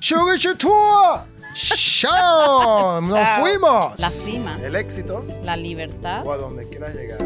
[0.00, 1.24] Sugar Tour.
[1.54, 3.00] ¡Chao!
[3.02, 3.98] ¡Nos fuimos!
[3.98, 6.24] La cima, El éxito la libertad.
[6.26, 7.18] o a donde quieras llegar.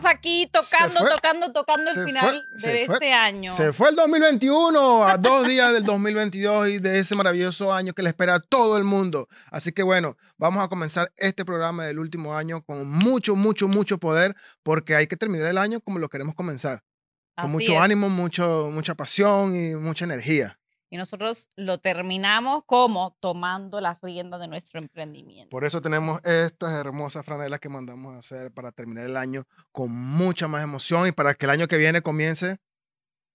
[0.00, 3.52] Estamos aquí tocando, fue- tocando, tocando el final de fue- este año.
[3.52, 8.02] Se fue el 2021 a dos días del 2022 y de ese maravilloso año que
[8.02, 9.28] le espera a todo el mundo.
[9.50, 13.98] Así que bueno, vamos a comenzar este programa del último año con mucho, mucho, mucho
[13.98, 16.82] poder porque hay que terminar el año como lo queremos comenzar.
[17.36, 17.80] Con Así mucho es.
[17.80, 20.58] ánimo, mucho, mucha pasión y mucha energía.
[20.92, 25.48] Y nosotros lo terminamos como tomando las riendas de nuestro emprendimiento.
[25.50, 29.92] Por eso tenemos estas hermosas franelas que mandamos a hacer para terminar el año con
[29.92, 32.56] mucha más emoción y para que el año que viene comience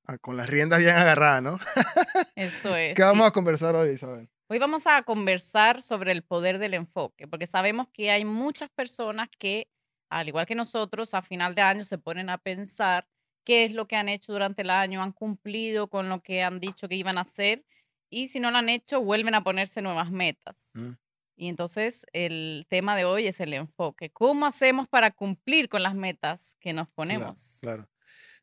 [0.06, 1.60] a- con las riendas bien agarradas, ¿no?
[2.36, 2.94] Eso es.
[2.94, 4.30] ¿Qué vamos a conversar hoy, Isabel?
[4.50, 9.30] Hoy vamos a conversar sobre el poder del enfoque, porque sabemos que hay muchas personas
[9.40, 9.70] que,
[10.12, 13.08] al igual que nosotros, a final de año se ponen a pensar
[13.46, 16.60] qué es lo que han hecho durante el año, han cumplido con lo que han
[16.60, 17.64] dicho que iban a hacer
[18.10, 20.72] y si no lo han hecho, vuelven a ponerse nuevas metas.
[20.74, 20.92] Mm.
[21.38, 24.10] Y entonces el tema de hoy es el enfoque.
[24.10, 27.60] ¿Cómo hacemos para cumplir con las metas que nos ponemos?
[27.62, 27.90] Claro.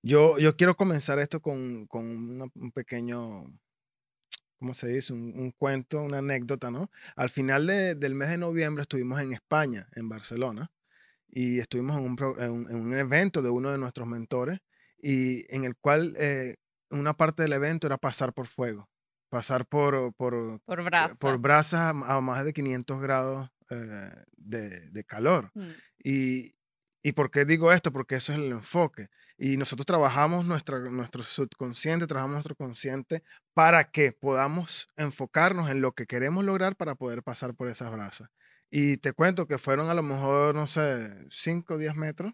[0.03, 3.45] Yo, yo quiero comenzar esto con, con una- un pequeño,
[4.59, 5.13] ¿cómo se dice?
[5.13, 6.91] Un, un cuento, una anécdota, ¿no?
[7.17, 10.71] Al final de- del mes de noviembre estuvimos en España, en Barcelona,
[11.29, 14.61] y estuvimos en un- en un evento de uno de nuestros mentores,
[15.03, 16.55] y en el cual eh,
[16.91, 18.89] una parte del evento era pasar por fuego,
[19.31, 21.19] pasar por, por, Por brasas.
[21.19, 25.51] por brasas a, a más de 500 grados eh, de, de calor.
[25.55, 25.69] Mm,
[26.05, 26.55] Y,
[27.05, 27.93] ¿Y por qué digo esto?
[27.93, 29.09] Porque eso es el enfoque.
[29.37, 35.93] Y nosotros trabajamos nuestra, nuestro subconsciente, trabajamos nuestro consciente para que podamos enfocarnos en lo
[35.95, 38.29] que queremos lograr para poder pasar por esas brasas.
[38.71, 42.33] Y te cuento que fueron a lo mejor, no sé, 5 o 10 metros,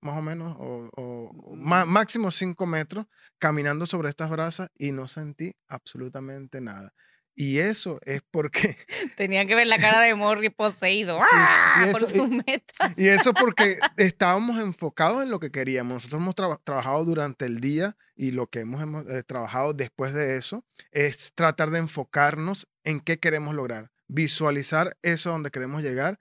[0.00, 1.86] más o menos, o, o- Mm.
[1.88, 3.06] máximo 5 metros,
[3.38, 6.92] caminando sobre estas brasas y no sentí absolutamente nada.
[7.40, 8.76] Y eso es porque
[9.16, 11.88] Tenía que ver la cara de Morri poseído ¡ah!
[11.92, 12.98] por eso- y- sus metas.
[12.98, 15.94] Y eso porque estábamos enfocados en lo que queríamos.
[15.94, 20.12] Nosotros hemos traba- trabajado durante el día y lo que hemos, hemos, eh, trabajado después
[20.14, 25.82] de eso es tratar de enfocarnos en qué queremos lograr, visualizar eso a donde queremos
[25.82, 26.18] llegar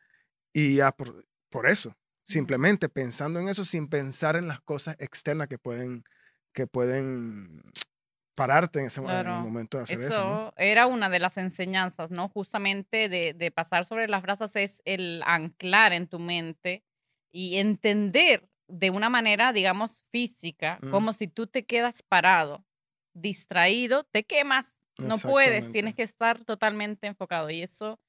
[0.54, 1.96] y por, por eso,
[2.28, 6.04] simplemente pensando en eso sin pensar en las cosas externas que pueden,
[6.54, 7.64] que pueden
[8.36, 9.42] pararte en ese mo- en el Claro.
[9.42, 10.24] momento de hacer eso.
[10.24, 10.58] Eso ¿no?
[10.58, 12.28] era una de las enseñanzas, ¿no?
[12.30, 16.84] Justamente de, de pasar sobre las brasas es el anclar en tu mente
[17.32, 20.90] y entender de una manera, digamos, física, Mm.
[20.90, 22.66] como si tú te quedas parado,
[23.14, 28.02] distraído, te quemas, no puedes, tienes que estar totalmente enfocado y eso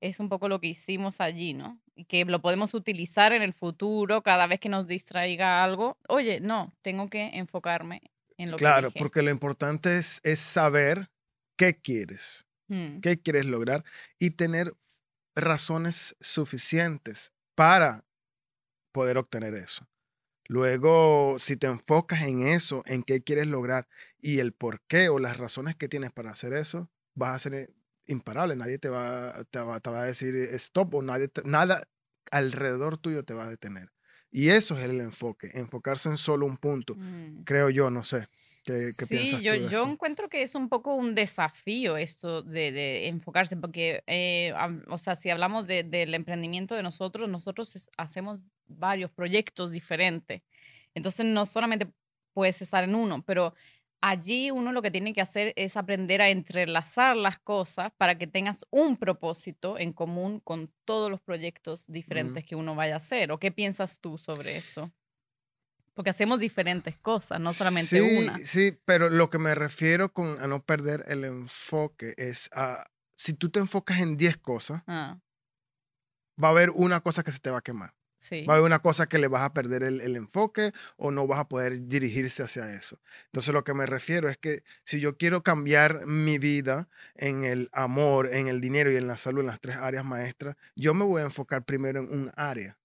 [0.00, 1.80] es un poco lo que hicimos allí, ¿no?
[1.94, 5.98] Y que lo podemos utilizar en el futuro cada vez que nos distraiga algo.
[6.08, 8.02] Oye, no, tengo que enfocarme
[8.36, 8.98] en lo Claro, que dije.
[8.98, 11.10] porque lo importante es, es saber
[11.56, 12.46] qué quieres.
[12.68, 13.02] Mm.
[13.02, 13.84] qué quieres lograr
[14.18, 14.74] y tener
[15.36, 18.06] razones suficientes para
[18.92, 19.88] poder obtener eso.
[20.48, 23.88] Luego, si te enfocas en eso, en qué quieres lograr
[24.20, 27.74] y el por qué o las razones que tienes para hacer eso, vas a ser
[28.06, 28.56] imparable.
[28.56, 31.82] Nadie te va, te va, te va a decir eh, stop o nadie te- nada
[32.30, 33.90] alrededor tuyo te va a detener.
[34.30, 36.94] Y eso es el enfoque, enfocarse en solo un punto.
[36.94, 37.44] Mm.
[37.44, 38.26] Creo yo, no sé.
[38.64, 39.88] ¿Qué, qué sí, piensas yo, tú de yo eso?
[39.88, 44.52] encuentro que es un poco un desafío esto de, de enfocarse, porque, eh,
[44.88, 50.42] o sea, si hablamos de- del emprendimiento de nosotros, nosotros hacemos varios proyectos diferentes.
[50.94, 51.92] Entonces, no solamente
[52.32, 53.54] puedes estar en uno, pero
[54.08, 58.28] allí uno lo que tiene que hacer es aprender a entrelazar las cosas para que
[58.28, 63.32] tengas un propósito en común con todos los proyectos diferentes que uno vaya a hacer.
[63.32, 64.92] ¿O qué piensas tú sobre eso?
[65.94, 68.36] Porque hacemos diferentes cosas, no solamente sí, una.
[68.38, 72.84] Sí, pero lo que me refiero con a no perder el enfoque es a,
[73.16, 75.18] si tú te enfocas en 10 cosas, Ah,
[76.42, 77.95] va a haber una cosa que se te va a quemar.
[78.18, 78.44] Sí.
[78.48, 81.26] Va a haber una cosa que le vas a perder el, el enfoque o no
[81.26, 83.00] vas a poder dirigirse hacia eso.
[83.26, 87.68] Entonces lo que me refiero es que si yo quiero cambiar mi vida en el
[87.72, 91.04] amor, en el dinero y en la salud, en las tres áreas maestras, yo me
[91.04, 92.78] voy a enfocar primero en un área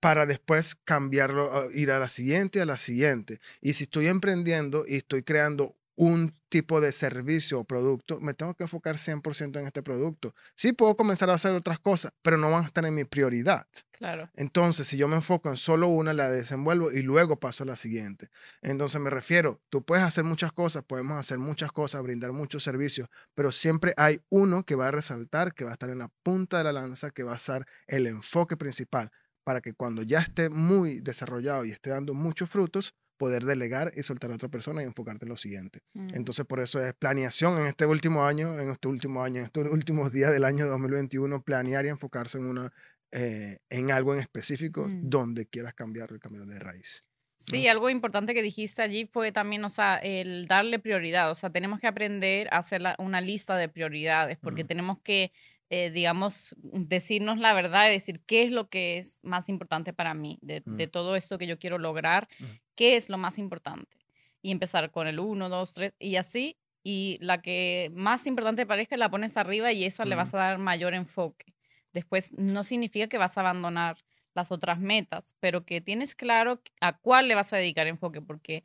[0.00, 3.40] para después cambiarlo, a- ir a la siguiente, a la siguiente.
[3.60, 8.54] Y si estoy emprendiendo y estoy creando un tipo de servicio o producto, me tengo
[8.54, 10.34] que enfocar 100% en este producto.
[10.54, 13.66] Sí puedo comenzar a hacer otras cosas, pero no van a estar en mi prioridad.
[13.92, 14.30] Claro.
[14.34, 17.76] Entonces, si yo me enfoco en solo una, la desenvuelvo y luego paso a la
[17.76, 18.28] siguiente.
[18.60, 23.08] Entonces, me refiero, tú puedes hacer muchas cosas, podemos hacer muchas cosas, brindar muchos servicios,
[23.34, 26.58] pero siempre hay uno que va a resaltar, que va a estar en la punta
[26.58, 29.10] de la lanza, que va a ser el enfoque principal
[29.44, 34.02] para que cuando ya esté muy desarrollado y esté dando muchos frutos, poder delegar y
[34.02, 35.80] soltar a otra persona y enfocarte en lo siguiente.
[35.94, 36.08] Mm.
[36.14, 39.66] Entonces, por eso es planeación en este último año, en este último año, en estos
[39.70, 42.70] últimos días del año 2021, planear y enfocarse en, una,
[43.12, 45.08] eh, en algo en específico Mm.
[45.08, 47.04] donde quieras cambiar el camino de raíz.
[47.38, 51.30] Sí, algo importante que dijiste allí fue también, o sea, el darle prioridad.
[51.30, 55.32] O sea, tenemos que aprender a hacer la- una lista de prioridades porque tenemos que,
[55.70, 60.14] eh, digamos, decirnos la verdad y decir qué es lo que es más importante para
[60.14, 60.90] mí de, de Mm.
[60.90, 62.44] todo esto que yo quiero lograr, Mm.
[62.76, 63.96] qué es lo más importante.
[64.42, 66.56] Y empezar con el uno, dos, tres y así.
[66.84, 70.58] Y la que más importante parezca la pones arriba y esa le vas a dar
[70.58, 71.52] mayor enfoque.
[71.92, 73.96] Después no significa que vas a abandonar
[74.34, 78.64] las otras metas, pero que tienes claro a cuál le vas a dedicar enfoque, porque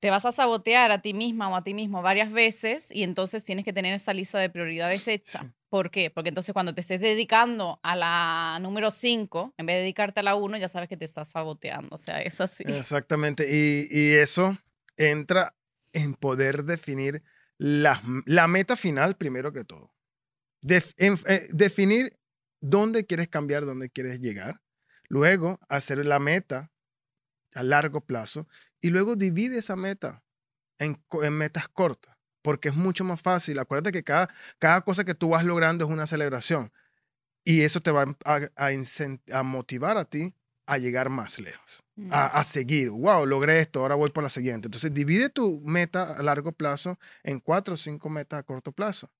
[0.00, 3.44] te vas a sabotear a ti misma o a ti mismo varias veces y entonces
[3.44, 5.40] tienes que tener esa lista de prioridades hecha.
[5.40, 5.46] Sí.
[5.68, 6.10] ¿Por qué?
[6.10, 10.22] Porque entonces cuando te estés dedicando a la número 5, en vez de dedicarte a
[10.22, 11.94] la 1, ya sabes que te estás saboteando.
[11.94, 12.64] O sea, es así.
[12.66, 13.46] Exactamente.
[13.50, 14.56] Y, eso
[14.96, 15.54] entra
[15.92, 17.22] en poder definir
[17.58, 19.92] la, la meta final primero que todo.
[20.66, 22.18] Eh, definir
[22.60, 24.62] dónde quieres cambiar, dónde quieres llegar.
[25.08, 26.72] Luego, hacer la meta
[27.54, 28.48] a largo plazo.
[28.80, 30.24] Y luego divide esa meta
[30.78, 32.17] en, en metas cortas.
[32.42, 33.58] Porque es mucho más fácil.
[33.58, 36.72] Acuérdate que cada, cada cosa que tú vas logrando es una celebración.
[37.44, 38.70] Y eso te va a, a
[39.32, 40.34] a motivar a ti
[40.66, 42.12] a llegar más lejos Mm.
[42.12, 42.90] a, a seguir.
[42.90, 44.68] Wow, logré esto, ahora voy por la siguiente.
[44.68, 49.10] Entonces, divide tu meta a largo plazo en cuatro o cinco metas a corto plazo.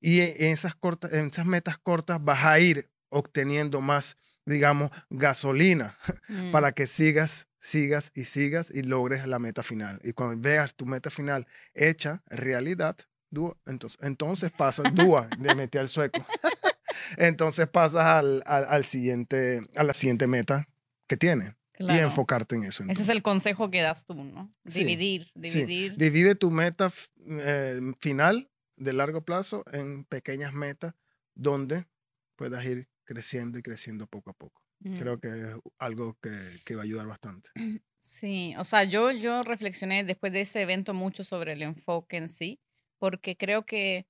[0.00, 4.16] Y en esas, cortas, en esas metas cortas vas a ir obteniendo más,
[4.48, 5.96] digamos, gasolina
[6.28, 6.50] Mm.
[6.52, 9.98] para que sigas, sigas y sigas y logres la meta final.
[10.04, 12.96] Y cuando veas tu meta final hecha realidad,
[13.30, 16.24] dúa, entonces, entonces pasas, dúa, le metí al sueco.
[17.16, 20.68] entonces pasas al, al, al siguiente, a la siguiente meta
[21.06, 22.08] que tienes y Claro.
[22.08, 22.82] enfocarte en eso.
[22.88, 24.52] Ese es el consejo que das tú, ¿no?
[24.66, 25.96] Sí, Dividir, Sí, dividir.
[25.96, 26.90] Divide tu meta
[27.26, 30.94] eh, final de largo plazo en pequeñas metas
[31.34, 31.86] donde
[32.36, 34.62] puedas ir creciendo y creciendo poco a poco.
[34.80, 34.98] Mm.
[34.98, 36.30] Creo que es algo que,
[36.64, 37.48] que va a ayudar bastante.
[38.00, 42.28] Sí, o sea, yo, yo reflexioné después de ese evento mucho sobre el enfoque en
[42.28, 42.60] sí,
[42.98, 44.06] porque creo que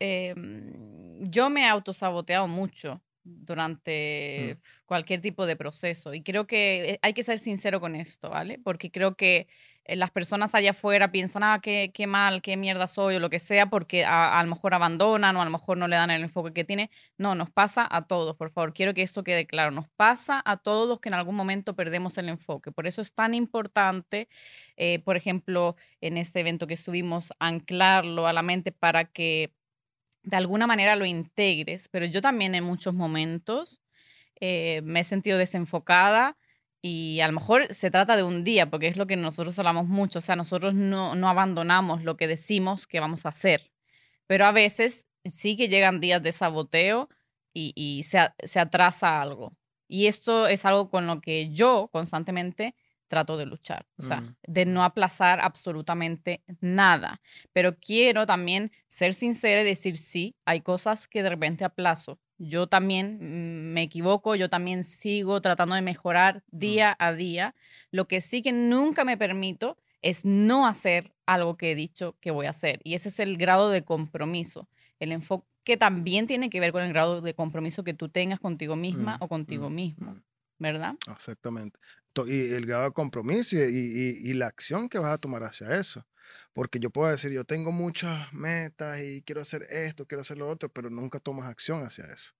[0.00, 6.98] em, yo me he autosaboteado mucho durante cualquier tipo de proceso y creo que eh,
[7.02, 8.58] hay que ser sincero con esto, ¿vale?
[8.58, 9.48] Porque creo que
[9.84, 13.30] eh, las personas allá afuera piensan, ah, qué, qué mal, qué mierda soy o lo
[13.30, 16.10] que sea, porque a, a lo mejor abandonan o a lo mejor no le dan
[16.10, 16.90] el enfoque que tiene.
[17.18, 19.72] No, nos pasa a todos, por favor, quiero que esto quede claro.
[19.72, 22.70] Nos pasa a todos los que en algún momento perdemos el enfoque.
[22.72, 24.28] Por eso es tan importante,
[24.76, 29.52] eh, por ejemplo, en este evento que estuvimos, anclarlo a la mente para que
[30.22, 31.88] de alguna manera lo integres.
[31.88, 33.82] Pero yo también en muchos momentos
[34.40, 36.36] eh, me he sentido desenfocada
[36.82, 39.86] y a lo mejor se trata de un día, porque es lo que nosotros hablamos
[39.86, 43.70] mucho, o sea, nosotros no, no abandonamos lo que decimos que vamos a hacer,
[44.26, 47.08] pero a veces sí que llegan días de saboteo
[47.54, 49.56] y, y se, se atrasa algo.
[49.88, 52.74] Y esto es algo con lo que yo constantemente
[53.12, 54.34] trato de luchar, o sea, Mm.
[54.48, 57.20] de no aplazar absolutamente nada.
[57.52, 62.18] Pero quiero también ser sincera y decir, sí, hay cosas que de repente aplazo.
[62.38, 67.54] Yo también mm, me equivoco, yo también sigo tratando de mejorar día a día.
[67.90, 72.30] Lo que sí que nunca me permito es no hacer algo que he dicho que
[72.30, 72.80] voy a hacer.
[72.82, 74.68] Y ese es el grado de compromiso.
[75.00, 78.74] El enfoque también tiene que ver con el grado de compromiso que tú tengas contigo
[78.74, 80.22] misma Mm, o contigo mm, mismo, mm.
[80.62, 80.94] ¿Verdad?
[81.12, 81.78] Exactamente.
[82.26, 85.78] Y el grado de compromiso y, y- y la acción que vas a tomar hacia
[85.78, 86.06] eso.
[86.52, 90.48] Porque yo puedo decir, yo tengo muchas metas y quiero hacer esto, quiero hacer lo
[90.48, 92.32] otro, pero nunca tomas acción hacia eso.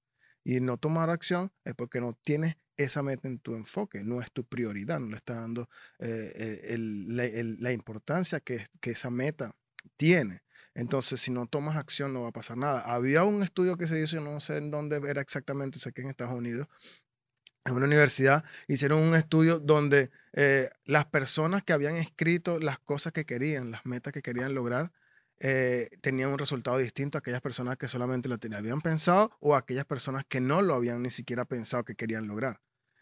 [0.45, 4.31] Y no tomar acción es porque no tienes esa meta en tu enfoque, no es
[4.33, 6.33] tu prioridad, no le estás dando eh,
[6.71, 9.55] el- el- la, el- la importancia que, que esa meta
[9.97, 10.41] tiene.
[10.75, 12.81] Entonces, si no tomas acción, no va a pasar nada.
[12.81, 16.09] Había un estudio que se hizo, no sé en dónde era exactamente, sé que en
[16.09, 16.67] Estados Unidos,
[17.65, 23.13] en una universidad hicieron un estudio donde eh, las personas que habían escrito las cosas
[23.13, 24.93] que querían, las metas que querían lograr,
[25.39, 29.55] eh, tenían un resultado distinto a aquellas personas que solamente lo tenían, habían pensado o
[29.55, 32.61] a aquellas personas que no lo habían ni siquiera pensado que querían lograr.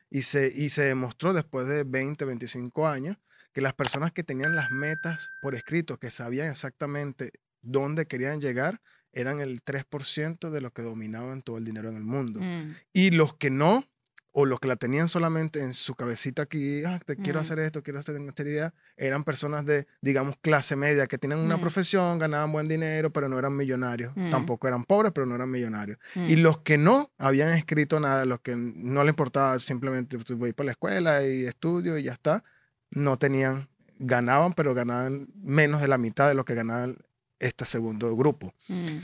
[0.09, 3.17] Y se, y se demostró después de 20, 25 años
[3.53, 8.81] que las personas que tenían las metas por escrito, que sabían exactamente dónde querían llegar,
[9.13, 12.41] eran el 3% de los que dominaban todo el dinero en el mundo.
[12.41, 13.85] Mm, Y los que no,
[14.33, 17.43] o los que la tenían solamente en su cabecita aquí, ah, te quiero Mm.
[17.43, 21.57] hacer esto, quiero hacer esta idea, eran personas de, digamos, clase media, que tenían una
[21.57, 21.61] Mm.
[21.61, 24.13] profesión, ganaban buen dinero, pero no eran millonarios.
[24.15, 24.31] Mm.
[24.31, 25.99] Tampoco eran pobres, pero no eran millonarios.
[26.15, 30.39] mm, Y los que no habían escrito nada, los que no les importaba simplemente pues,
[30.39, 32.45] voy para la escuela y estudio y ya está,
[32.91, 33.69] no tenían,
[33.99, 36.97] ganaban, pero ganaban menos de la mitad de lo que ganaban
[37.39, 38.55] este segundo grupo.
[38.69, 38.99] mm,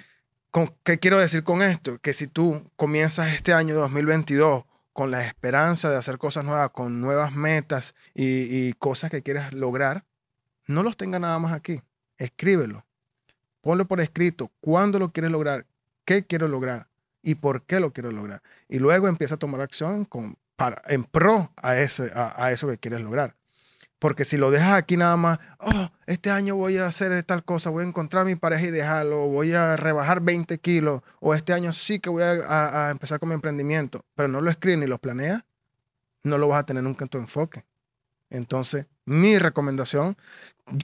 [0.50, 1.98] ¿Con- ¿Qué quiero decir con esto?
[1.98, 4.64] Que si tú comienzas este año 2022
[4.96, 10.06] con la esperanza de hacer cosas nuevas, con nuevas metas y, cosas que quieres lograr,
[10.66, 11.82] no los tengas nada más aquí.
[12.16, 12.82] Escríbelo.
[13.60, 14.50] Ponlo por escrito.
[14.58, 15.66] ¿Cuándo lo quieres lograr?
[16.06, 16.88] ¿Qué quiero lograr?
[17.22, 18.40] ¿Y por qué lo quiero lograr?
[18.70, 20.08] Y luego empieza a tomar acción
[20.56, 23.36] para, en pro a, ese, a eso que quieres lograr.
[23.98, 27.70] Porque si lo dejas aquí nada más, oh, este año voy a hacer tal cosa,
[27.70, 31.52] voy a encontrar a mi pareja ideal, o voy a rebajar 20 kilos, o este
[31.52, 34.98] año sí que voy a empezar con mi emprendimiento, pero no lo escribes ni lo
[34.98, 35.44] planeas,
[36.24, 37.64] no lo vas a tener nunca en tu enfoque.
[38.28, 40.16] Entonces, mi recomendación,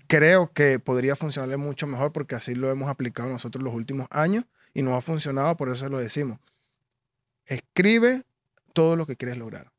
[0.07, 4.47] creo que podría funcionarle mucho mejor porque así lo hemos aplicado nosotros los últimos años
[4.73, 6.39] y nos ha funcionado, por eso lo decimos.
[7.47, 8.23] Escribe
[8.73, 9.72] todo lo que quieres lograr.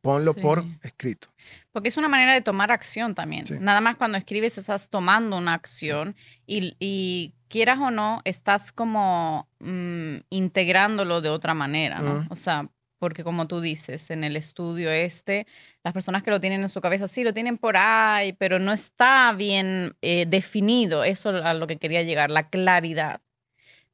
[0.00, 1.28] Ponlo por escrito.
[1.72, 3.46] Porque es una manera de tomar acción también.
[3.46, 3.54] Sí.
[3.60, 6.14] Nada más cuando escribes estás tomando una acción
[6.46, 12.26] y, y quieras o no, estás como mm, integrándolo de otra manera, ¿no?
[12.30, 15.46] O sea, porque como tú dices, en el estudio este,
[15.84, 18.72] las personas que lo tienen en su cabeza, sí, lo tienen por ahí, pero no
[18.72, 21.04] está bien eh, definido.
[21.04, 23.20] Eso a lo que quería llegar, la claridad.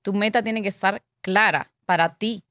[0.03, 2.45] Tu meta tiene que estar clara para ti.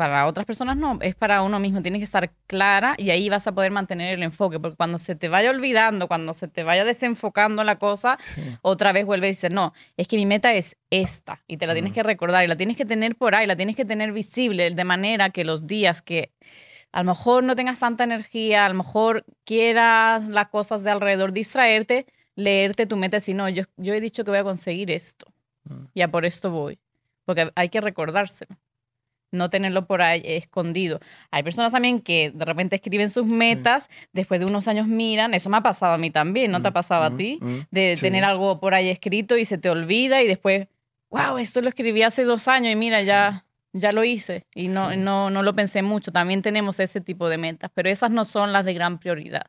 [0.00, 3.46] Para otras personas no, es para uno mismo, tiene que estar clara y ahí vas
[3.46, 6.86] a poder mantener el enfoque, porque cuando se te vaya olvidando, cuando se te vaya
[6.86, 8.40] desenfocando la cosa, Sí.
[8.62, 11.74] otra vez vuelve y dice, no, es que mi meta es esta y te la
[11.74, 11.96] tienes Ujú.
[11.96, 14.84] que recordar y la tienes que tener por ahí, la tienes que tener visible, de
[14.84, 16.32] manera que los días que
[16.92, 21.34] a lo mejor no tengas tanta energía, a lo mejor quieras las cosas de alrededor
[21.34, 24.90] distraerte, leerte tu meta y decir, no, yo, yo he dicho que voy a conseguir
[24.90, 25.26] esto,
[25.64, 25.84] Mm.
[25.94, 26.78] ya por esto voy,
[27.26, 28.56] porque hay que recordárselo.
[29.32, 31.00] No tenerlo por ahí escondido.
[31.30, 35.48] Hay personas también que de repente escriben sus metas, después de unos años miran, eso
[35.50, 37.38] me ha pasado a mí también, ¿no te ha Mm, pasado a mm, ti?
[37.40, 37.58] mm.
[37.70, 38.02] de Sí.
[38.02, 40.66] tener algo por ahí escrito y se te olvida y después,
[41.10, 44.96] wow, esto lo escribí hace dos años y mira, ya, ya lo hice y no,
[44.96, 46.10] no, no lo pensé mucho.
[46.10, 49.46] También tenemos ese tipo de metas, pero esas no son las de gran prioridad.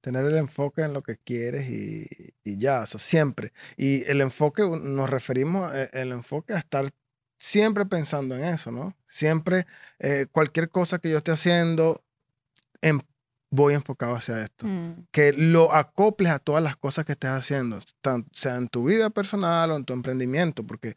[0.00, 2.06] Tener el enfoque en lo que quieres y,
[2.42, 3.52] y ya, o sea, siempre.
[3.76, 6.90] Y el enfoque, nos referimos eh, el enfoque a estar
[7.42, 8.94] siempre pensando en eso, ¿no?
[9.04, 9.66] Siempre,
[9.98, 12.00] eh, cualquier cosa que yo esté haciendo,
[12.80, 13.00] em-
[13.50, 14.64] voy enfocado hacia esto.
[14.68, 18.84] Mm, Que lo acoples a todas las cosas que estés haciendo, tan- sea en tu
[18.84, 20.94] vida personal o en tu emprendimiento, porque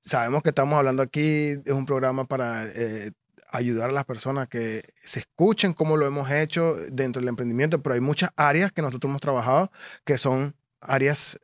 [0.00, 3.12] sabemos que estamos hablando aquí, es un programa para eh,
[3.52, 7.94] ayudar a las personas que se escuchen cómo lo hemos hecho dentro del emprendimiento, pero
[7.94, 9.70] hay muchas áreas que nosotros hemos trabajado
[10.06, 11.38] que son áreas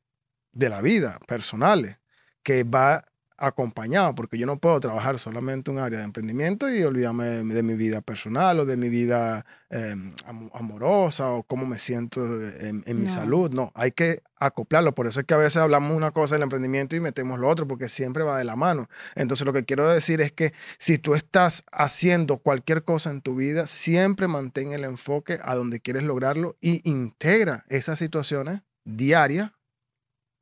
[0.53, 2.01] de la vida, personales,
[2.43, 3.05] que va
[3.41, 7.55] acompañado, porque yo no puedo trabajar solamente un área de emprendimiento y olvidarme de, mi-
[7.55, 9.95] de mi vida personal o de mi vida eh,
[10.27, 12.23] am- amorosa o cómo me siento
[12.61, 13.13] en, en mi No.
[13.13, 13.51] salud.
[13.51, 14.95] No, hay que acoplarlo.
[14.95, 17.67] Por eso es que a veces hablamos una cosa del emprendimiento y metemos lo otro,
[17.67, 18.89] porque siempre va de la mano.
[19.15, 23.35] Entonces lo que quiero decir es que si tú estás haciendo cualquier cosa en tu
[23.37, 29.53] vida, siempre mantén el enfoque a donde quieres lograrlo y integra esas situaciones diarias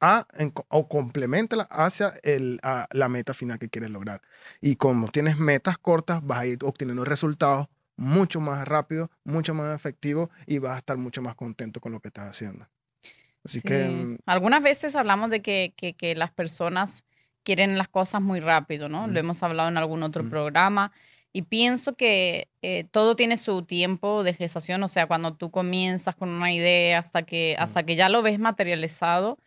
[0.01, 4.21] a, en- o complementala hacia el, a la meta final que quieres lograr.
[4.61, 9.75] Y como tienes metas cortas, vas a ir obteniendo resultados mucho más rápido, mucho más
[9.75, 12.67] efectivo y vas a estar mucho más contento con lo que estás haciendo.
[13.45, 13.91] Así que sí.
[13.93, 17.05] mm, Algunas veces hablamos de que, que- que las personas
[17.43, 19.07] quieren las cosas muy rápido, ¿no?
[19.07, 19.11] Mm.
[19.13, 20.31] Lo hemos hablado en algún otro Mm.
[20.31, 20.93] programa.
[21.33, 26.17] Y pienso que eh, todo tiene su tiempo de gestación, o sea, cuando tú comienzas
[26.17, 29.39] con una idea hasta que, hasta que ya lo ves materializado,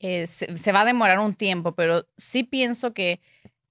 [0.00, 3.20] eh, se, se va a demorar un tiempo, pero sí pienso que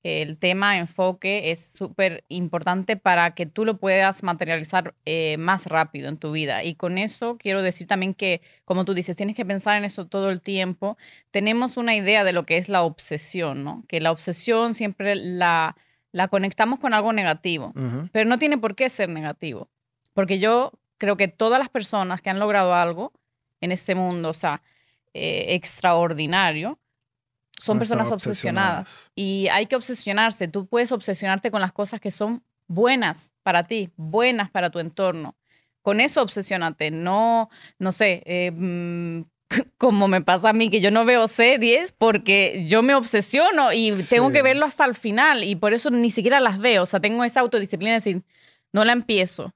[0.03, 6.07] el tema enfoque es súper importante para que tú lo puedas materializar eh, más rápido
[6.07, 6.63] en tu vida.
[6.63, 10.07] Y con eso quiero decir también que, como tú dices, tienes que pensar en eso
[10.07, 10.97] todo el tiempo.
[11.31, 13.83] Tenemos una idea de lo que es la obsesión, ¿no?
[13.87, 15.75] Que la obsesión siempre la,
[16.11, 17.73] la conectamos con algo negativo,
[18.11, 19.67] pero no tiene por qué ser negativo.
[20.13, 23.11] Porque yo creo que todas las personas que han logrado algo
[23.61, 24.61] en este mundo, o sea,
[25.17, 26.79] eh, extraordinario,
[27.59, 29.11] son personas obsesionadas.
[29.15, 30.47] Y hay que obsesionarse.
[30.47, 35.35] Tú puedes obsesionarte con las cosas que son buenas para ti, buenas para tu entorno.
[35.81, 39.21] Con eso obsesionate, no, no sé, eh, mm,
[39.77, 43.93] como me pasa a mí, que yo no veo series porque yo me obsesiono y
[44.09, 46.83] tengo que verlo hasta el final y por eso ni siquiera las veo.
[46.83, 48.23] O sea, tengo esa autodisciplina de decir,
[48.73, 49.53] no la empiezo.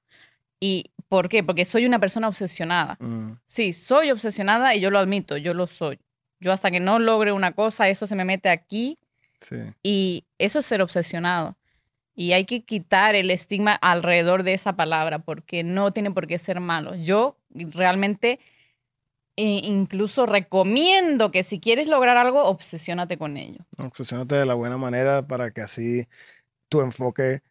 [0.63, 1.44] ¿Y por qué?
[1.44, 2.96] Porque soy una persona obsesionada.
[3.01, 3.32] Mm.
[3.46, 6.00] Sí, soy obsesionada y yo lo admito, yo lo soy.
[6.39, 8.98] Yo hasta que no logre una cosa, eso se me mete aquí
[9.41, 9.58] Sí.
[9.84, 11.58] y eso es ser obsesionado.
[12.13, 16.38] Y hay que quitar el estigma alrededor de esa palabra porque no tiene por qué
[16.38, 16.94] ser malo.
[16.96, 18.39] Yo realmente
[19.38, 23.65] eh, incluso recomiendo que si quieres lograr algo, obsesiónate con ello.
[23.77, 26.06] Obsesiónate de la buena manera para que así
[26.70, 27.41] tu enfoque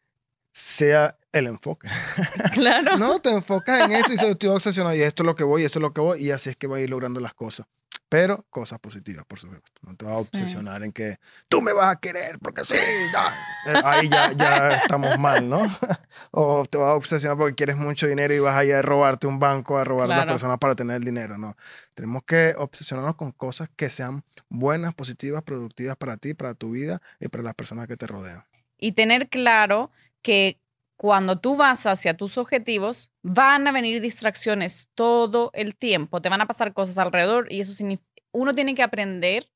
[0.52, 1.88] sea el enfoque.
[2.52, 2.97] Claro.
[2.99, 5.64] No, te enfocas en eso y dices, estoy obsesionado y esto es lo que voy,
[5.64, 7.66] esto es lo que voy y así es que voy a ir logrando las cosas.
[8.09, 9.71] Pero cosas positivas, por supuesto.
[9.83, 10.28] No te vas a Sí.
[10.28, 11.16] obsesionar en que
[11.49, 12.75] tú me vas a querer porque sí,
[13.12, 13.73] ya.
[13.73, 15.61] Eh, Ahí ya, ya estamos mal, ¿no?
[16.33, 19.28] o te vas a obsesionar porque quieres mucho dinero y vas a ir a robarte
[19.28, 20.30] un banco, a robar a las Claro.
[20.33, 21.54] personas para tener el dinero, ¿no?
[21.95, 27.00] Tenemos que obsesionarnos con cosas que sean buenas, positivas, productivas para ti, para tu vida
[27.21, 28.42] y para las personas que te rodean.
[28.83, 29.90] y tener claro
[30.23, 30.61] que
[30.97, 36.43] cuando tú vas hacia tus objetivos, van a venir distracciones todo el tiempo, te van
[36.43, 39.49] a pasar cosas alrededor y eso significa, uno tiene que aprender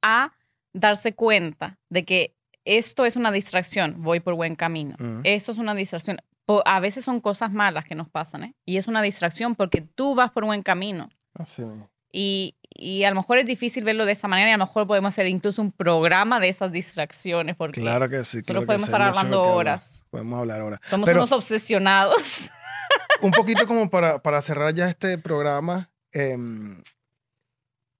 [0.00, 0.32] a
[0.72, 4.96] darse cuenta de que esto es una distracción, voy por buen camino.
[5.24, 6.18] Esto es una distracción.
[6.64, 8.54] A veces son cosas malas que nos pasan, ¿eh?
[8.64, 11.08] Y es una distracción porque tú vas por buen camino.
[11.34, 11.90] Así mismo.
[12.12, 14.86] Y, y a lo mejor es difícil verlo de esa manera y a lo mejor
[14.86, 18.38] podemos hacer incluso un programa de esas distracciones porque Claro que sí.
[18.38, 20.04] nosotros claro que podemos estar hablando horas.
[20.10, 20.80] Podemos hablar ahora.
[20.88, 22.50] Somos Pero- unos obsesionados.
[23.22, 26.82] un poquito como para, para cerrar ya este programa, em,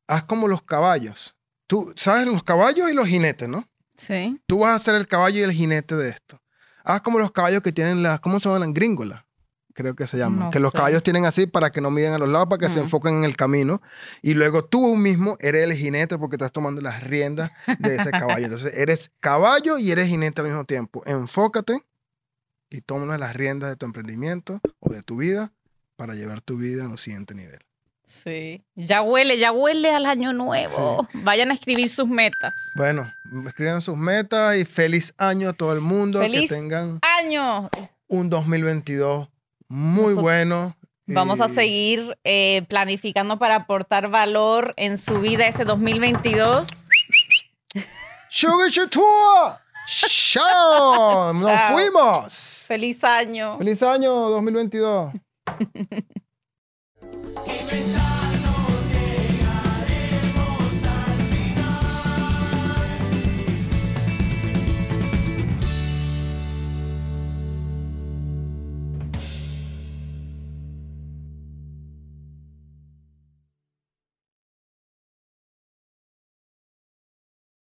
[0.07, 1.37] haz como los caballos.
[1.67, 3.65] Tú sabes los caballos y los jinetes, ¿no?
[3.97, 4.39] Sí.
[4.47, 6.41] Tú vas a ser el caballo y el jinete de esto.
[6.85, 8.75] Haz como los caballos que tienen las, ¿cómo se llaman?
[8.75, 9.25] Gringolas,
[9.73, 10.39] creo que se llaman.
[10.41, 12.69] No que los caballos tienen así para que no miden a los lados, para que
[12.69, 12.85] se Mm.
[12.85, 13.83] enfoquen en el camino.
[14.23, 18.45] Y luego tú mismo eres el jinete porque estás tomando las riendas de ese caballo.
[18.47, 21.03] Entonces eres caballo y eres jinete al mismo tiempo.
[21.07, 21.81] Enfócate
[22.71, 25.53] y toma las riendas de tu emprendimiento o de tu vida
[25.97, 27.61] para llevar tu vida a un siguiente nivel.
[28.05, 28.65] Sí.
[28.75, 31.07] Ya huele, ya huele al año nuevo.
[31.15, 32.53] Vayan a escribir sus metas.
[32.75, 33.09] Bueno,
[33.47, 36.19] escriban sus metas y feliz año a todo el mundo.
[36.21, 37.71] Feliz Que tengan Año.
[38.09, 39.29] un 2022
[39.73, 40.77] muy Nosotros bueno.
[41.07, 46.69] Vamos a y- seguir eh, planificando para aportar valor en su vida ese 2022.
[48.29, 49.03] Sugar Tour.
[49.85, 51.35] ¡Nos Chao.
[51.73, 52.65] fuimos!
[52.69, 53.59] Feliz año.
[53.59, 55.15] ¡Feliz año 2022!
[57.47, 58.03] Inventar